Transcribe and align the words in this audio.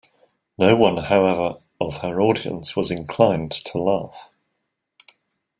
No 0.57 0.75
one, 0.75 0.97
however, 0.97 1.59
of 1.79 1.97
her 1.97 2.19
audience 2.21 2.75
was 2.75 2.89
inclined 2.89 3.51
to 3.51 3.77
laugh. 3.77 4.35